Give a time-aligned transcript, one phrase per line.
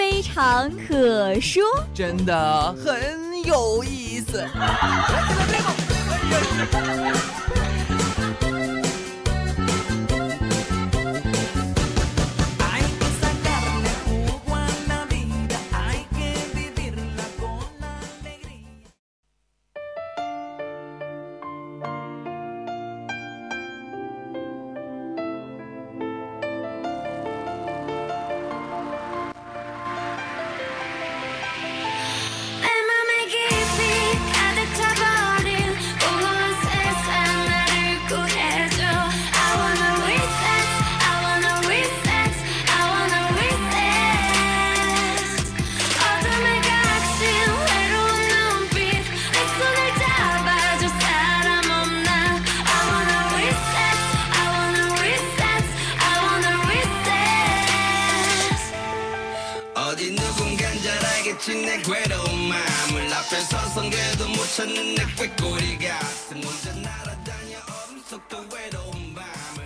[0.00, 1.62] 非常可说，
[1.92, 4.42] 真的很有意思。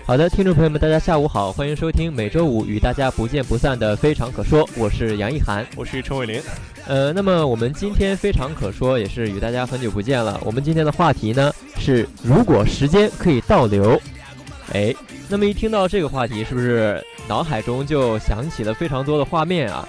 [0.06, 6.40] 好的，听众朋友们，大家下午好，欢迎收听每周五与大家不见不散的《非常可说》，我是杨一涵，我是陈伟林。
[6.86, 10.40] 呃，那么我们今天非常可说，也是与大家很久不见了。
[10.44, 14.00] 我们今天的话题呢是，如果时间可以倒流，
[14.72, 14.94] 哎，
[15.28, 19.88] 那么一听到这个话题，是不是脑海中就想起了非常多的画面啊？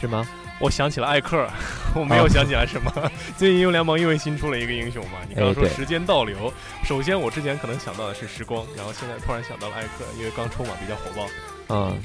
[0.00, 0.26] 是吗？
[0.60, 1.46] 我想起了艾克，
[1.94, 2.90] 我没有想起来什么。
[3.36, 6.52] 最近英雄联盟因为新出了一个英雄嘛，你刚刚说时间倒流，
[6.84, 11.26] 首先我之前可能想到的是时光，然后现在突然想到了艾克，因为刚出嘛比较火爆。
[11.68, 11.96] 嗯，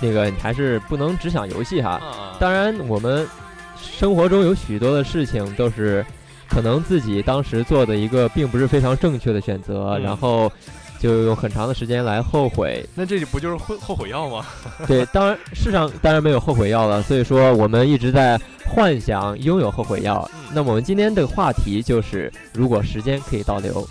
[0.00, 2.00] 那个你还是不能只想游戏哈。
[2.38, 3.26] 当然，我们
[3.80, 6.04] 生活中有许多的事情都是
[6.48, 10.50] 可能自己当时做的一个并不是非常正确的选择，然后。
[10.98, 14.46] 就用很长的时间来后悔，那这不就是后后悔药吗？
[14.86, 20.28] 对，当然世上当然没有后悔药了，所以说我们一直在幻想拥有后悔药。
[20.52, 23.86] 那么我们今天的话题就是，如果时间可以倒流。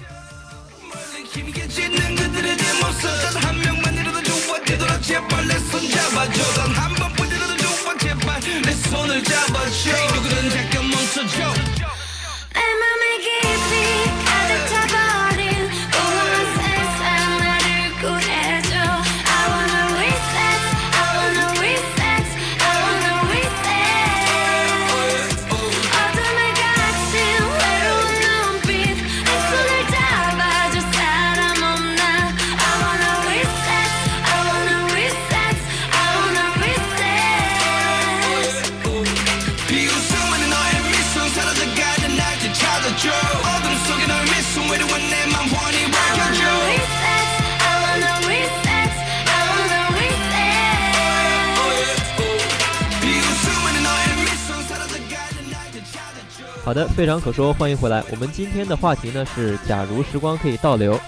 [56.65, 58.03] 好的，非常可说，欢迎回来。
[58.09, 60.99] 我们今天的话题呢是，假如时光可以倒流。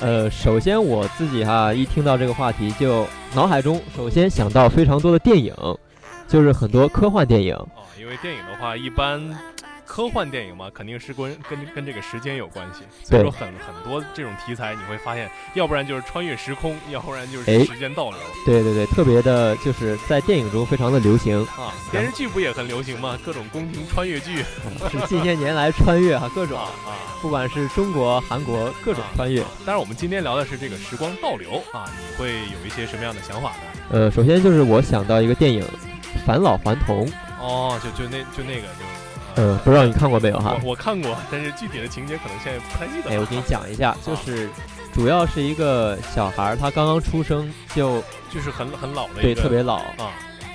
[0.00, 5.54] 呃，首先我自己哈，一听到这个话题，就脑海中首先想到非常多的电影，
[6.28, 7.54] 就是很多科幻电影。
[7.54, 9.18] 啊，因为电影的话，一般。
[9.98, 18.18] 科幻电影嘛，肯定是跟跟跟这个时间有关系，所以说很很多这种题材，你会发现，要不然就是穿越时空，要不然就是时间倒流。
[18.46, 23.18] 对对对，特别的就是在电影中非常的流行啊，电视剧不也很流行吗？
[23.26, 24.44] 各种宫廷穿越剧，
[24.88, 26.70] 是近些年来穿越哈，各种啊，
[27.20, 29.40] 不管是中国、韩国各种穿越。
[29.66, 33.80] 当然，我们今天聊的是这个时光倒流啊，你会有一些什么样的想法呢？
[33.90, 35.60] 呃，首先就是我想到一个电影
[36.24, 37.04] 《返老还童》。
[37.40, 38.87] 哦，就就那就那个就。
[39.38, 40.60] 呃，不知道你看过没有哈？
[40.64, 43.10] 我看过，但是具体的情节可能现在不太记得。
[43.10, 44.48] 哎，我给你讲一下，就是
[44.92, 48.02] 主要是一个小孩儿，他刚刚出生就
[48.34, 49.76] 就是很很老的，对，特别老。
[49.76, 50.10] 啊，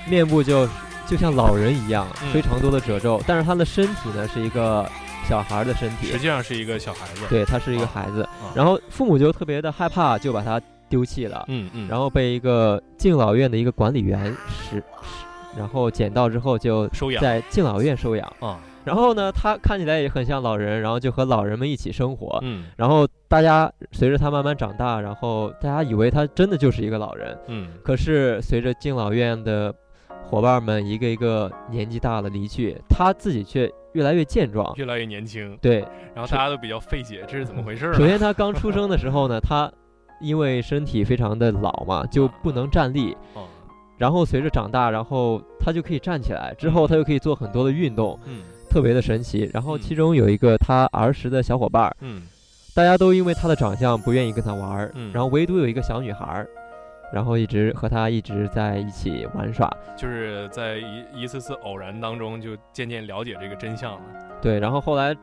[0.06, 0.68] 面部就
[1.06, 4.86] 就像老人一样，非常多的褶皱，但是他的身体呢是一个
[5.26, 10.60] 小孩的身体，实际上是一个小孩子，对他是一个孩子，然后父母就特别的害怕，就把他
[10.90, 14.84] 丢弃了，嗯嗯，然后被一个敬老院的一个管理员拾，
[15.56, 18.30] 然后捡到之后就收养，在敬老院收养。
[18.40, 18.60] 啊。
[18.84, 22.38] 然后呢，他看起来也很像老人，然后就和老人们一起生活。
[22.42, 27.36] 嗯，然后大家随着他慢慢长大，然后大家以为他真的就是一个老人。
[27.46, 29.74] 嗯，可是随着敬老院的
[30.22, 35.56] 伙伴们一个一个年纪大了离去，他自己却越来越健壮，越来越年轻。
[35.62, 35.80] 对，
[36.14, 37.92] 然后大家都比较费解，这是怎么回事？
[37.94, 39.72] 首先，他刚出生的时候呢，他
[40.20, 43.16] 因为身体非常的老嘛，就不能站立。
[43.96, 48.42] 然后随着长大，然后他就可以站起来，之后他就可以做很多的运动，嗯，
[48.74, 49.48] 特别的神奇。
[49.54, 52.22] 然后其中有一个他儿时的小伙伴，嗯，
[52.74, 56.44] 大家都因为他的长相不愿意跟他玩儿，然后唯独有一个小女孩。
[57.12, 64.00] 然后一直和他一直在一起玩耍，就是在一一次次偶然当中，就渐渐了解这个真相了。
[64.42, 65.14] 对，然后后来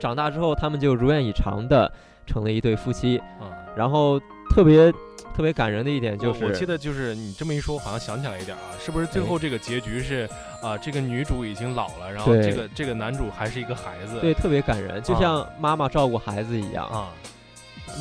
[0.00, 1.92] 长大之后，他们就如愿以偿的
[2.26, 3.22] 成了一对夫妻。
[3.40, 4.18] 嗯，然后
[4.50, 4.92] 特别
[5.36, 10.26] 特别感人的一点就是，我记得就是你这么一说，好像想起来一点啊，是不是最后这个结局是
[10.62, 14.18] 啊，这个女主已经老了，然后这个这个男主还是一个孩子？
[14.20, 17.10] 对，特别感人，就像妈妈照顾孩子一样啊。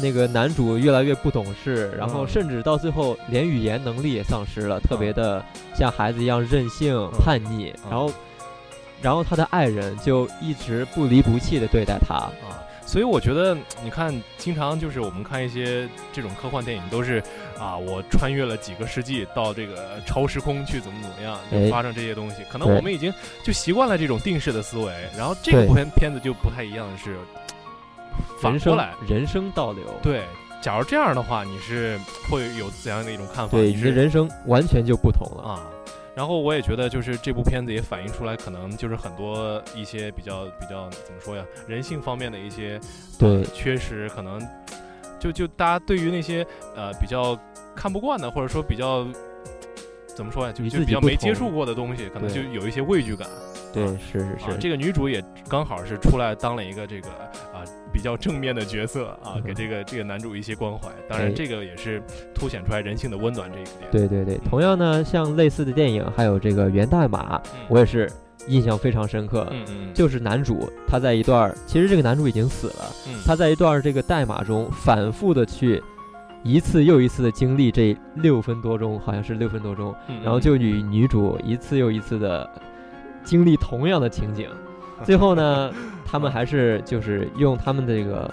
[0.01, 5.43] 那个男主越来越不懂事，然后甚至到最后连语言能力也丧失了，特别的
[5.75, 7.73] 像孩子一样任性叛逆。
[7.89, 8.11] 然后，
[9.01, 12.31] 然后他的爱人就一直不离不弃的对待他啊。
[12.85, 17.21] 所以我觉得，你看，经常就是我们看一些这种科幻电影，都是
[17.59, 22.37] 啊，我穿越了几个世纪到这个超时空去，怎么怎么样，就发生这些东西。
[22.49, 24.93] 可能我们已经就习惯了这种定式的思维。
[25.17, 27.17] 然后这个片片子就不太一样的是。
[28.41, 29.83] 反过来，人生倒流。
[30.01, 30.23] 对，
[30.61, 31.99] 假如这样的话，你是
[32.29, 33.57] 会有怎样的一种看法？
[33.57, 35.63] 对，你的人生完全就不同了啊。
[36.15, 42.79] 然后我也觉得，就是这部片子也反映出来，可能就是很多一些比较比较怎么说呀，人性方面的一些
[43.19, 44.39] 对缺失，可能
[45.19, 46.45] 就就大家对于那些
[46.75, 47.37] 呃比较
[47.75, 49.05] 看不惯的，或者说比较
[50.07, 53.27] 怎么说呀，就就比较没接触过的东西，可能就有一些畏惧感。
[53.73, 57.09] 对，是是是，这个女主也刚好是出来当了一个这个
[57.53, 57.54] 啊
[57.95, 60.89] 比较正面的角色啊，给这个这个男主一些关怀。
[61.07, 62.03] 当然，这个也是
[62.33, 63.89] 凸显出来人性的温暖这一点。
[63.89, 67.37] 对对对，同样呢，像类似的电影还有这个《源代码》，
[67.69, 68.11] 我也是
[68.47, 69.47] 印象非常深刻。
[69.51, 72.91] 嗯嗯，就是男主他在一段，其实这个男主已经死了，
[73.25, 75.81] 他在一段这个代码中反复的去
[76.43, 82.49] 一次又一次的经历这六分多钟，好像是六分多钟，然后就与女主一次又一次的。
[83.23, 84.47] 经历同样的情景，
[85.03, 85.73] 最后呢，
[86.05, 88.31] 他们还是就是用他们的这个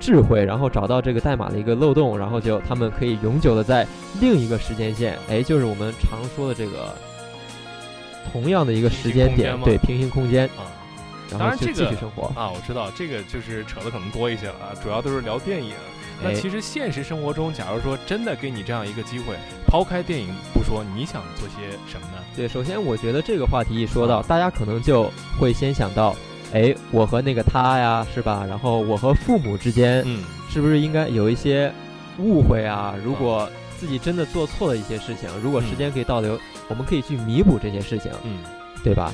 [0.00, 3.86] 智慧，然后找到这个代码的一个漏洞，然后就他们可以永久的在
[4.20, 6.94] 另一个时间线，哎，就是我们常说的这个
[8.32, 10.46] 同样的一个时间点，对，平行空间。
[10.46, 10.66] 啊，
[11.30, 12.50] 然这个继续生活啊。
[12.50, 15.72] 我知道这个就是扯的可能多一些了啊，主要都是聊电影。
[16.22, 19.34] 那其实现实生活中，假如说真的给你这样一个机会，
[19.66, 22.24] 抛开电影不说，你想做些什么呢？
[22.36, 26.14] 对，首先我觉得这个话题一说到，大家可能就会先想到，
[26.52, 28.46] 哎，我和那个他呀，是吧？
[28.48, 31.70] 然后我和父母之间，嗯，是不是应该有一些
[32.18, 32.94] 误会啊？
[33.04, 36.38] 如果自己真的做错了一些事情，如果时间可以倒流，
[36.68, 38.38] 我们可以去弥补这些事情，嗯，
[38.84, 39.12] 对吧？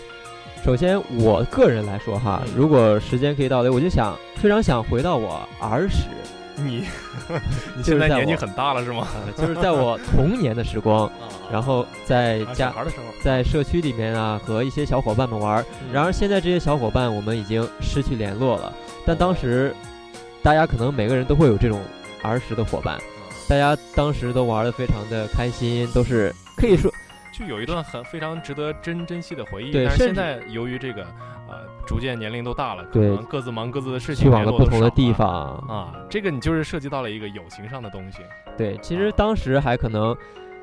[0.64, 6.04] 首先我个人来说哈，如果时间可以倒流，我就想非常想回到我儿时。
[6.56, 6.84] 你，
[7.74, 9.08] 你现在年纪很大了是吗？
[9.36, 11.10] 就是在我童年的时光，
[11.50, 12.74] 然后在家
[13.22, 15.64] 在社区里面啊，和一些小伙伴们玩。
[15.90, 18.70] 然而现在这些小伙伴我们已经失去联络了。
[19.06, 19.74] 但当时，
[20.42, 21.80] 大家可能每个人都会有这种
[22.20, 22.98] 儿时的伙伴，
[23.48, 26.92] 大家当时都玩的非常的开心，都是可以说。
[27.40, 31.02] 就有一段很非常值得珍珍惜的回忆，但是现在由于这个
[31.48, 35.94] 呃逐渐年龄都大了，可能各自忙各自的事情，去往了不同的地方啊。
[36.08, 38.18] 这个你就是涉及到了一个友情上的东西。
[38.58, 40.14] 对，其实当时还可能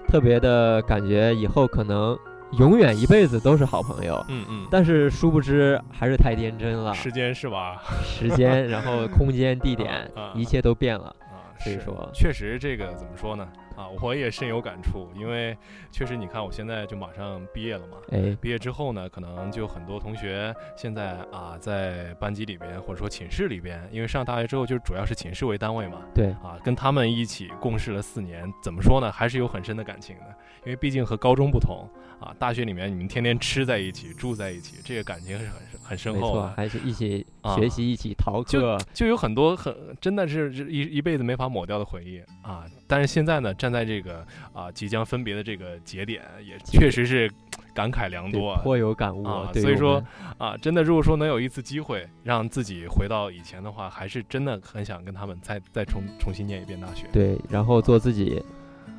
[0.07, 2.17] 特别的感觉，以后可能
[2.59, 4.23] 永远一辈子都是好朋友。
[4.29, 4.67] 嗯嗯。
[4.69, 6.93] 但是殊不知还是太天真了。
[6.93, 7.81] 时间是吧？
[8.05, 11.07] 时间，然后空间、地点，一切都变了。
[11.07, 13.47] 啊所以说，确实这个怎么说呢？
[13.77, 15.55] 啊，我也深有感触，因为
[15.91, 17.97] 确实你看，我现在就马上毕业了嘛。
[18.09, 26.01] 哎，毕业之后呢，可能就很多同学现在啊，在班级里边或者说寝室里边，因为上大学之后就主要是寝室为单位嘛。
[26.11, 26.31] 对。
[26.41, 29.11] 啊，跟他们一起共事了四年，怎么说呢？
[29.11, 30.25] 还是有很深的感情的，
[30.65, 31.87] 因为毕竟和高中不同
[32.19, 32.33] 啊。
[32.39, 36.47] 大学里面你们天天吃在一起，住在一起，这个感情是很很深厚的。
[36.55, 42.65] 还是一起学习，一起逃课，就就有很多很真的是一一辈子没法抹掉的回忆啊。
[42.87, 47.29] 但是现在呢，站在这个啊即将分别的这个节点，也确实是
[47.73, 49.51] 感慨良多，颇有感悟啊。
[49.53, 50.03] 所以说
[50.37, 57.07] 啊，真的如果说能有一次机会让自己回到以前的话，还是真的很想跟他们再再重重新念一遍大学。
[57.11, 58.41] 对，然后做自己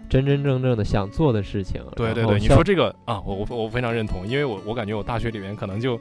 [0.09, 1.83] 真真正正的想做的事情。
[1.95, 5.97] 对对对，你说这个啊，我我我非常认同，因为我我感觉我大学里面可能就，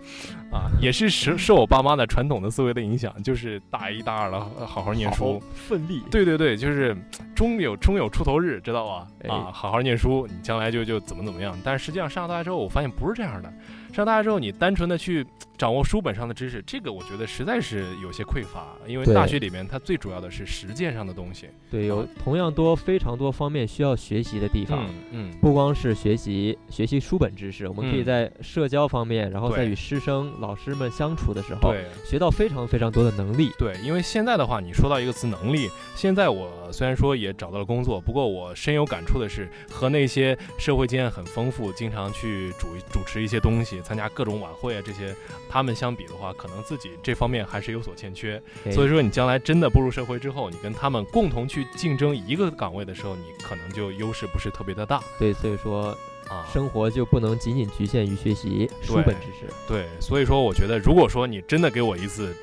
[0.51, 6.01] 啊，也是受受我爸妈的传统的思维的影响，就是大一大二了好好念书，奋力。
[6.09, 6.95] 对对对，就是
[7.35, 9.07] 终有终有出头日，知道吧？
[9.27, 11.57] 啊，好好念书，你将来就就怎么怎么样。
[11.63, 13.53] 但是实际上上了大学之后，我发现不是这样的。
[13.97, 15.25] 上大学之后，你单纯的去
[15.57, 18.67] 掌握书本上的知识，这个我觉得实在是有些匮乏。
[18.85, 21.49] 因为大学里面它最主要的是实践上的东西。
[21.71, 24.85] 对，有同样多、非常多方面需要学习的地方。
[25.09, 31.73] 嗯，不光是学习学习书本知识，我们可以在社交方面，然后在与师生、老师们相处的时候，
[32.05, 33.49] 学到非常非常多的能力。
[33.57, 43.81] 对，因为现在的话，你说到一个词“能力”，现在我虽然说也找到了工作，不过我深有感触的是，和那些社会经验很丰富、经常去主主持一些东西。
[43.87, 45.15] 参加各种晚会啊，这些
[45.47, 48.41] 他们相比的话，可能自己这方面还是有所欠缺。
[48.69, 55.01] 所以说，你将来真的步入社会之后，你跟他们共同去竞争一个岗位的时候，你可能就优势不是特别的大。
[55.17, 59.53] 对，所以说啊，生活就不能仅仅局限于学习书本知识。
[59.69, 62.35] 对，所以说我觉得，如果说你真的给我一次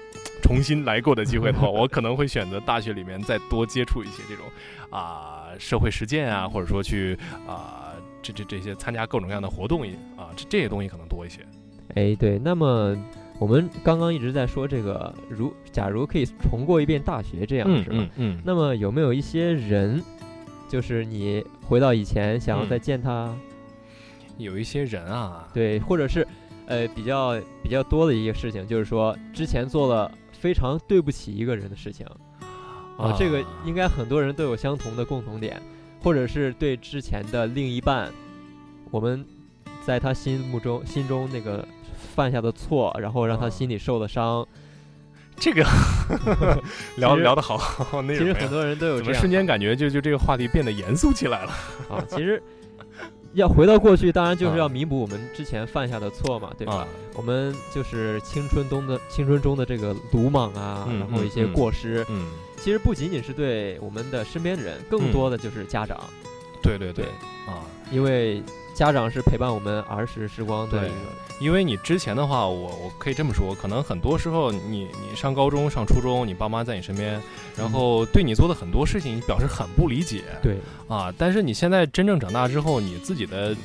[0.42, 4.46] 重新来过的机会的话， 我可能会选择大学里面再多接触一些这种
[4.88, 7.90] 啊社会实践啊，或者说去啊。
[8.26, 9.82] 这这这些参加各种各样的活动，
[10.16, 11.40] 啊，这这些东西可能多一些。
[11.94, 12.96] 哎，对，那么
[13.38, 17.96] 我们刚刚一直在说这个，如假如可以重过一遍大学，这样是吧？
[17.96, 18.42] 嗯嗯。
[18.44, 20.02] 那么有没有一些人，
[20.68, 23.34] 就是你回到以前想要再见他？
[24.38, 26.26] 有一些人啊，对，或者是
[26.66, 32.06] 呃比较比较多的一个事情，就是说之前做了非常对不起一个人的事情。
[32.98, 35.60] 啊，这个应该很多人都有相同的共同点。
[36.02, 38.12] 或者是对之前的另一半，
[38.90, 39.24] 我们
[39.86, 41.66] 在他心目中心中那个
[42.14, 44.46] 犯下的错，然后让他心里受的伤，
[45.36, 45.64] 这个
[46.96, 47.58] 聊聊得好。
[48.08, 51.50] 其实很多人都有这样，瞬间感觉就就这个话题变得严肃起来了
[51.88, 52.02] 啊。
[52.08, 52.42] 其实
[53.34, 56.86] 要回到过去，当然就是要弥补我们之前犯下的错嘛，对吧？
[57.14, 62.04] 我们就是青春中的青春中的这个鲁莽啊，然后一些过失。
[62.08, 62.26] 嗯。
[62.56, 65.98] 其实不仅仅是对我们的身边的人，更多的就是家长。
[66.62, 67.04] 对对对，
[67.46, 67.60] 啊，
[67.90, 68.42] 因为
[68.74, 70.96] 家长是陪伴我们儿时时光的一个。
[71.40, 77.20] 因为你之前的话，我我可以这么说，可能很多时候你你上高中、上初中，你爸妈在你身边，
[77.56, 80.24] 然后对你做的很多事情，你表示很不理解。
[80.42, 80.58] 对。
[80.88, 83.56] 啊，但是你现在真正长大之后，你自己的。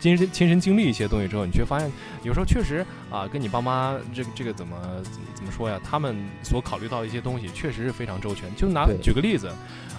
[0.00, 1.88] 亲身亲身经历一些东西之后，你却发现，
[2.24, 5.80] 有时候确实啊，跟你爸妈这个这个怎么怎么怎么说呀？
[5.88, 8.52] 他们所考虑到一些东西，确实是非常周全。
[8.56, 9.46] 就拿举个例子，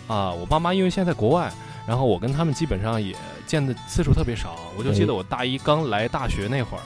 [0.06, 1.50] 啊，我爸妈因为现在在国外，
[1.88, 4.58] 然后我跟他们基本上也见的次数特别少。
[4.78, 6.84] 我就记得我大一刚来大学那会儿，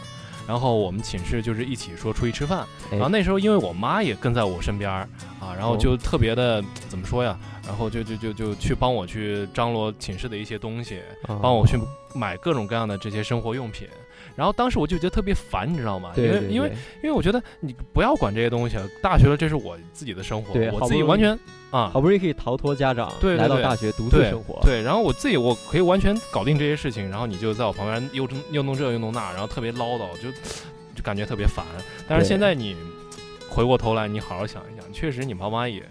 [0.47, 7.37] 然后我们寝室就是一起说出去吃饭，然后那时候因为我妈也跟在我身边儿啊，然后就特别的怎么说呀？
[7.65, 11.01] 然后就就就就去帮我去张罗寝室的一些东西，
[11.41, 11.77] 帮我去
[12.15, 13.87] 买各种各样的这些生活用品。
[14.37, 16.13] 然后当时我就觉得特别烦，你知道吗？
[16.15, 16.69] 因为因为
[17.01, 21.31] 因为我觉得你不要管这些东西，大学了这是我自己的生活，我自己完全
[21.71, 24.81] 啊，好不容易可以逃脱家长，对来到大学独自生活，对。
[24.83, 30.31] 然后我自己我可以完全搞定这些事情，然后你就在我旁边又又弄这又弄那，然后特别唠叨，就
[30.93, 31.65] 就感觉特别烦。
[32.07, 32.75] 但是现在你
[33.49, 35.83] 回过头来，你好好想一想，确实你妈妈也。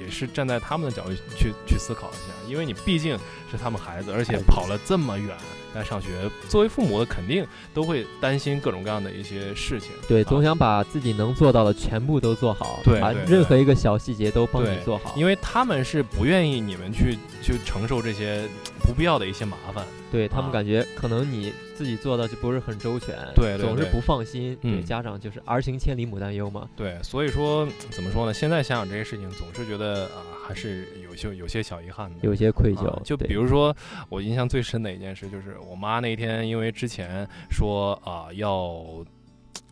[0.00, 3.16] 也是站在他们的角度去去思考一下，因为你毕竟
[3.48, 5.28] 是他们孩子，而且跑了这么远
[5.74, 6.08] 来上学，
[6.48, 9.90] 作为父母的肯定都会担心各种各样的一些事情。
[10.08, 18.48] 对，总想把自己能做到的全部都做好，对，把任何一个小细节都帮你做好，因为他们是不愿意你们去去承受这些
[18.80, 19.84] 不必要的一些麻烦。
[20.10, 24.54] 对他们感觉可能你自己做的就不是很周全，对，总是不放心。
[24.60, 26.68] 对家长就是儿行千里母担忧嘛。
[26.76, 28.34] 对，所以说怎么说呢？
[28.34, 33.02] 现在想想这些事情，总是觉得啊，还是有些有些小遗憾的，有些愧疚。
[33.02, 33.74] 就比如说
[34.08, 39.04] 我印象最深的一件事，就是我妈那天因为之前说啊要。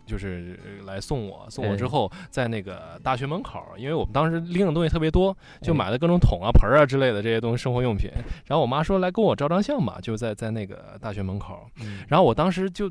[0.06, 8.10] 就是来送我，送我之后，在那个大学门口，因为我们当时拎的东西特别多，就买了各种桶啊、盆啊之类的这些东西，生活用品。
[8.46, 11.64] 然后我妈说来跟我照张相吧，就在在那个大学门口。
[12.08, 12.90] 然后我当时就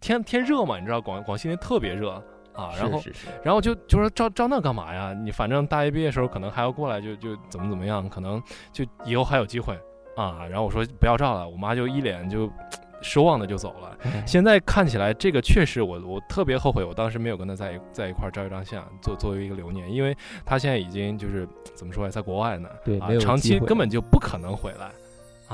[0.00, 2.12] 天天热嘛，你知道广广西那特别热
[2.54, 3.02] 啊，然后
[3.42, 5.12] 然后就就说照照那干嘛呀？
[5.12, 8.42] 你反正大学毕业时候可能还要过来，就就怎么怎么样，可能
[8.72, 9.78] 就以后还有机会
[10.16, 10.46] 啊。
[10.48, 12.50] 然后我说不要照了，我妈就一脸就。
[13.06, 13.94] 失望的就走了。
[14.26, 24.90] 现在看起来，这个确实我我特别后悔，我当时没有跟他在一在一块照一张相，作作为一个留念，因为他现在已经就是怎么说呀，在国外呢，对，长期根本就不可能回来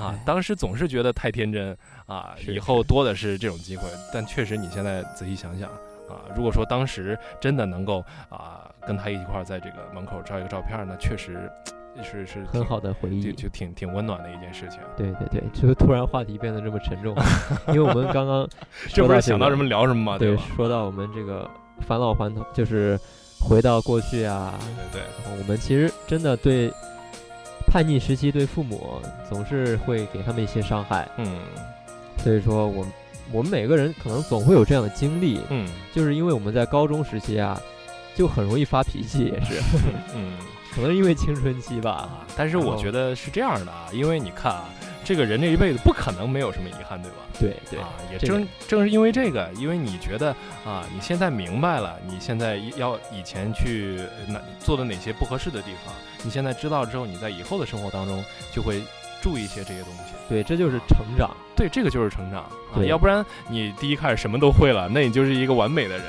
[0.01, 0.17] 啊。
[0.25, 1.77] 当时总是觉得太天真
[2.07, 3.83] 啊，以后多的是这种机会。
[4.15, 5.69] 但确实，你现在仔细想想
[6.11, 11.51] 啊，如果说当时真的能够啊跟他一块在这个门口照一个照片，那确实
[12.03, 14.81] 是是很好的回忆，就就挺挺温暖的一件事情。
[14.97, 17.15] 对对对，就是突然话题变得这么沉重，
[17.69, 18.49] 因为我们刚刚
[18.89, 20.19] 这不是想到什么聊什么吗？
[20.19, 20.43] 对，吧？
[20.57, 21.49] 说到我们这个
[21.81, 22.99] 返老还童，就是
[23.39, 24.55] 回到过去啊。
[24.93, 26.73] 对对对，我们其实真的对
[27.67, 31.07] 叛逆时期对父母总是会给他们一些伤害。
[31.19, 31.41] 嗯，
[32.19, 32.93] 所以说我们
[33.33, 35.41] 我们每个人可能总会有这样的经历。
[35.51, 37.61] 嗯，就是因为我们在高中时期啊，
[38.15, 39.61] 就很容易发脾气，也是。
[40.15, 40.33] 嗯。
[40.73, 44.69] 可能因为青春期吧，但是我觉得是这样的啊，因为你看啊，
[45.03, 47.17] 这个人这一辈子不可能没有什么遗憾，对吧？
[47.41, 50.29] 对对啊，也正正是因为这个，因为你觉得
[50.65, 58.81] 啊，你现在明白了，你现在要以前去哪做的哪些不合适的地方，你现在知道之后，你在以后的生活当中就会
[59.23, 60.15] 注意一些这些东西。
[60.29, 61.31] 对，这就是成长。
[61.57, 62.51] 对，这个就是成长。
[62.75, 66.07] 对，要不然你第一开始什么都会了，那你就是一个完美的人。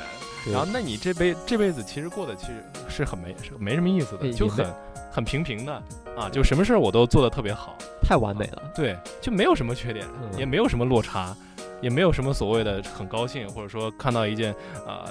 [0.50, 4.66] 然后，那你这辈这辈子其实过得其实是很没是没什么意思的，就很
[5.08, 5.72] 很平平的
[6.16, 10.04] 啊，就什么事儿我都做得特别好，太完美了，对，就没有什么缺点，
[10.36, 11.32] 也没有什么落差。
[11.82, 14.54] 也没有什么所谓的很高兴，或者说看到一件
[14.86, 15.04] 啊，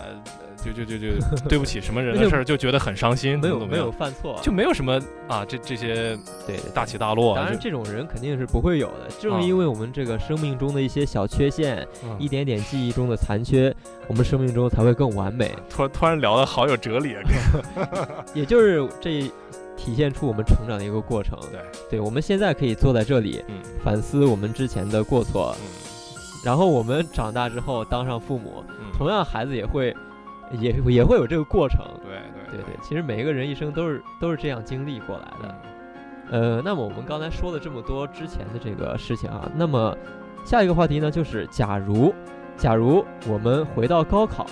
[0.63, 1.07] 就就就就
[1.47, 3.37] 对不起什么人的事儿，就觉得很伤心。
[3.39, 7.35] 没有没有犯错，就没有什么啊，这这些对大起大落。
[7.35, 9.09] 当然，这种人肯定是不会有的。
[9.19, 11.85] 正是因为我们这个生命中的一些小缺陷，
[12.17, 13.75] 一点点记忆中的残缺，
[14.07, 15.53] 我们生命中才会更完美。
[15.69, 17.21] 突突然聊的好有哲理啊！
[18.33, 19.29] 也就是这
[19.75, 21.37] 体现出我们成长的一个过程。
[21.51, 21.59] 对，
[21.89, 23.43] 对我们现在可以坐在这里，
[23.83, 25.55] 反思我们之前的过错。
[26.43, 28.63] 然后我们长大之后当上父母，
[28.97, 29.95] 同样孩子也会，
[30.51, 31.79] 也也会有这个过程。
[32.03, 32.17] 对
[32.49, 35.55] 对对对，其实每一个人一生都是都是这样经历过来的。
[36.31, 39.95] 呃，那么我们刚才说了这么多之前的这个事情啊，那么
[40.45, 42.13] 下一个话题呢，就是假如，
[42.57, 44.47] 假如我们回到高考，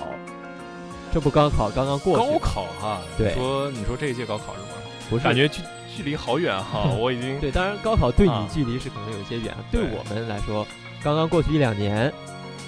[1.12, 4.68] 这不高考刚刚过去，高考哈，对，说你说这一届高考是吗？
[5.10, 10.68] 不是，感觉距距离好远哈， 我已经对，当然高考对你距离是可能有些远，对我们来说。
[11.04, 12.12] 刚刚过去一两年，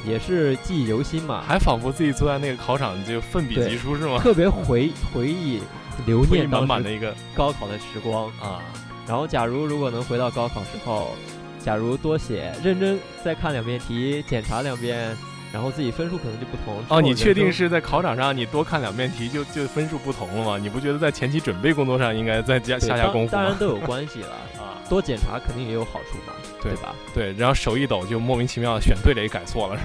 [0.05, 4.19] 也是记忆犹新嘛，还仿佛自己坐在那个考场就奋笔疾书是吗？
[4.19, 5.61] 特别回 回忆
[6.05, 8.61] 留念满满的一个高考的时光啊。
[9.07, 11.11] 然后，假如如果能回到高考时候，
[11.59, 15.15] 假如多写认真再看两遍题，检查两遍，
[15.53, 16.83] 然后自己分数可能就不同。
[16.89, 20.57] 哦，你确定是在考场上你多看两遍题就就分数不同了吗？
[20.57, 23.31] 你不觉得在前期准备工作上应该再加下下功夫？
[23.31, 26.33] 当然都有关系了啊， 多检查肯定也有好处嘛。
[26.63, 26.93] 对吧？
[27.11, 29.75] 对，然后手一抖就莫名其妙选对了，也改错了，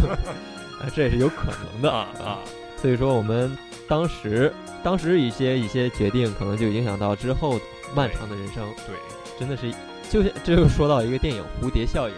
[0.00, 0.16] 是吗？
[0.80, 2.38] 啊，这也是有可能的啊啊！
[2.80, 3.54] 所以说，我们
[3.86, 4.50] 当时
[4.82, 7.60] 当时一些一些决定，可能就影响到之后
[7.94, 8.66] 漫长的人生。
[8.86, 8.96] 对，
[9.38, 9.70] 真的是，
[10.08, 12.14] 就这就说到一个电影《蝴蝶效应》，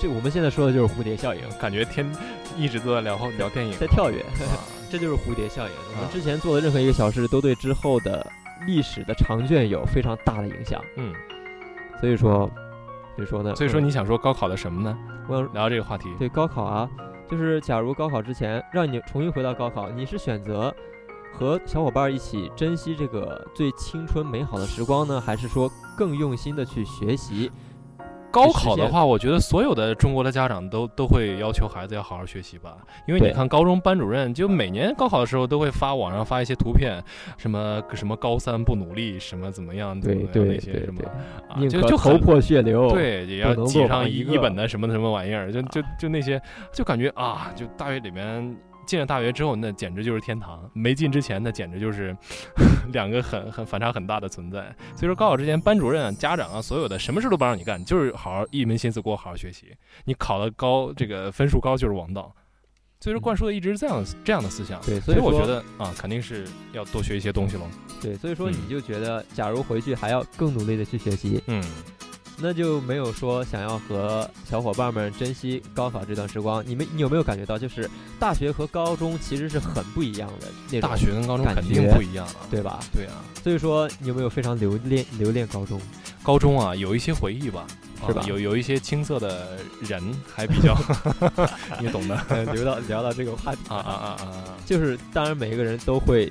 [0.00, 1.40] 这我们现在说的就是蝴蝶效应。
[1.60, 2.10] 感觉天
[2.56, 4.24] 一直都在聊聊电影，在跳跃，
[4.90, 5.72] 这就是蝴蝶效应。
[5.96, 8.26] 我们之前做的任何一个小事，都对之后的
[8.66, 10.82] 历史的长卷有非常大的影响。
[10.96, 11.12] 嗯，
[12.00, 12.50] 所以说。
[13.16, 13.52] 所以说呢？
[13.56, 14.96] 所以说你想说高考的什么呢？
[15.26, 16.08] 我想聊这个话题。
[16.20, 16.88] 对高考啊，
[17.28, 20.72] 就是假如高考之前让你重新回到高考，你是选择
[21.32, 27.50] 和小伙伴一起珍惜这个最青春美好的时光呢，还是说更用心的去学习？
[28.30, 37.02] 高考的话，我觉得所有的中国的家长都都会要求孩子要好好学习吧，因为你看高中班主任就每年高考的时候都会发网上发一些图片，
[37.36, 41.00] 什么什么高三不努力，什么怎么样，对对那些什么
[41.48, 46.40] 啊，就就头破血流，对，也要挤上一一本的什么什么玩意儿，就就就那些，
[46.72, 48.56] 就感觉啊，就大学里面。
[48.88, 52.16] 进了大学之后，那简直就是天堂；没进之前，那简直就是
[52.90, 54.74] 两个很很反差很大的存在。
[54.96, 59.66] 所以说，高考之前，班主任啊、家长啊，所有的什么事都不让你干，就是好好一门心思给我好好学习。
[60.06, 62.34] 你考的高，这个分数高就是王道。
[63.00, 64.80] 所以说，灌输的一直是这样这样的思想。
[64.80, 67.62] 对，所以我觉得啊，肯定是要多学一些东西喽。
[68.00, 71.62] 对，所以说你就觉得，假如回去还要更努力的去学习，嗯。
[72.40, 76.62] 那就没有说想要和小伙伴们珍惜高考这段时光。
[76.66, 82.80] 你们，你有没有感觉到，就是大学和高中其实是很不一样的那种大学跟高中肯定不一样啊，对吧？
[82.94, 83.12] 对啊。
[83.42, 85.80] 所以说，你有没有非常留恋留恋高中？
[86.22, 87.66] 高中啊，有一些回忆吧，
[88.06, 88.22] 是吧？
[88.26, 90.02] 有有一些青涩的人
[90.34, 90.76] 还比较，
[91.80, 92.16] 你懂的。
[92.52, 94.44] 聊到聊到这个话题啊啊啊啊！
[94.66, 96.30] 就是当然，每一个人都会。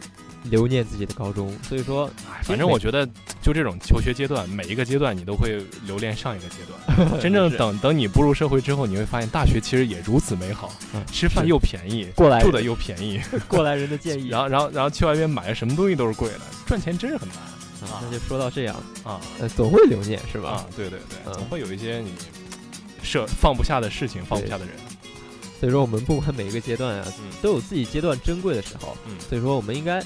[0.50, 2.10] 留念自己的高中，所以说，
[2.44, 3.06] 反正我觉得，
[3.42, 7.20] 就这种求学阶段，每一个阶段你都会留恋上一个阶段。
[7.22, 10.74] 真正等等你步入社会之后，你会发现大学其实也如此美好，
[11.12, 13.22] 吃饭又便宜，过来住的又便宜。
[13.48, 14.28] 过来人的建议。
[14.30, 17.38] 然后，然后，然后去外面买什么东西都是贵的，赚钱真是很难
[17.90, 18.02] 啊。
[18.04, 19.20] 那就说到这样啊，
[19.56, 20.50] 总会留念是吧？
[20.50, 22.12] 啊，对对对，总会有一些你
[23.04, 24.74] 舍放不下的事情，放不下的人。
[25.60, 27.08] 所以说，我们不管每一个阶段啊，
[27.42, 28.96] 都有自己阶段珍贵的时候。
[29.08, 30.04] 嗯所以说，我们应该。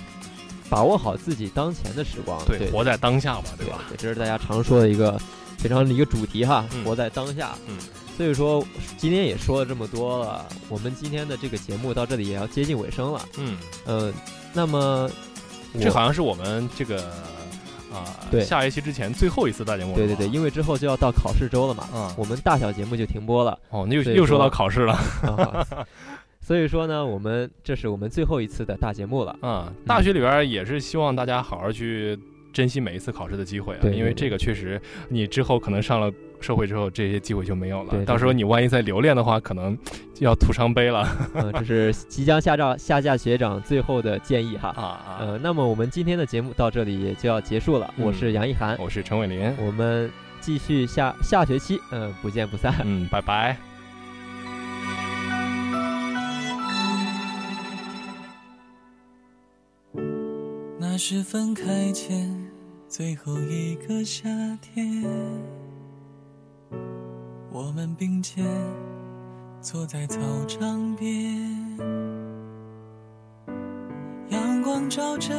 [0.72, 3.80] 把握好自己当前的时光，对，活在当下嘛，对吧？
[3.90, 5.20] 对，这是大家常说的一个
[5.58, 7.54] 非常的一个主题哈，活在当下。
[7.68, 7.78] 嗯，
[8.16, 8.66] 所以说
[8.98, 13.22] 今天也说了这么多了，我们今天的这个节目到这里也要接近尾声了。
[13.38, 14.14] 嗯，呃，
[14.54, 15.12] 那么
[15.78, 17.04] 这好像是我们这个
[17.92, 19.94] 啊，对，下学期之前最后一次大节目。
[19.94, 23.60] 对对对，因为之后就要到考试周了嘛，嗯，我们大小节目就停播了。
[23.72, 24.98] 哦，那又又说到考试了。
[26.42, 29.36] 所以说呢，我们这是我们最后一次的大节目了。
[29.42, 32.18] 嗯，大学里边也是希望大家好好去
[32.52, 38.04] 珍惜每一次考试的机会啊，因为这个确实你之后可能上了社会之后，这些机会就没有了。
[38.04, 39.78] 到时候你万一再留恋的话，可能
[40.16, 41.08] 就要徒伤悲了。
[41.36, 44.70] 嗯，这是即将下照下架学长最后的建议哈。
[44.70, 45.18] 啊啊。
[45.22, 47.94] 呃，那么我们今天的节目到这里也就要结束了。
[47.98, 52.74] 我是杨一涵，我是陈伟林，我们继续下下学期，嗯，不见不散。
[52.84, 53.71] 嗯，拜拜。
[60.94, 62.30] 那是分开前
[62.90, 64.28] 最后一个夏
[64.62, 65.02] 天，
[67.50, 68.46] 我们并肩
[69.62, 71.50] 坐在操场边，
[74.32, 75.34] 阳光照着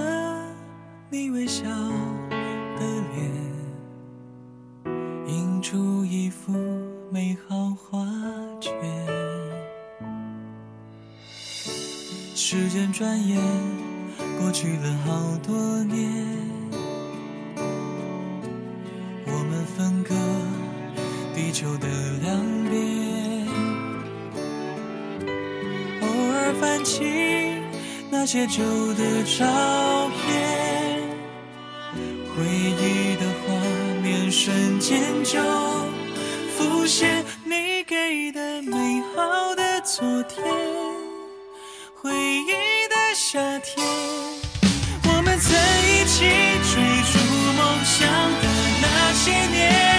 [1.10, 4.96] 你微笑的脸，
[5.28, 6.54] 映出一幅
[7.10, 8.06] 美好画
[8.58, 8.72] 卷。
[12.34, 13.81] 时间转眼。
[14.38, 16.26] 过去了好多年，
[19.26, 20.14] 我们分隔
[21.34, 21.88] 地球的
[22.22, 22.36] 两
[22.68, 23.46] 边，
[26.00, 27.04] 偶尔翻起
[28.10, 28.62] 那些旧
[28.94, 31.00] 的照片，
[32.34, 33.54] 回忆的画
[34.02, 35.40] 面瞬间就
[36.56, 40.44] 浮现，你给的美好的昨天，
[41.94, 43.91] 回忆的夏天。
[48.02, 48.48] 想的
[48.80, 49.91] 那些年。